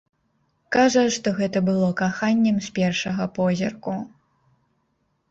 [0.75, 3.93] Кажа, што гэта было каханнем з першага позірку.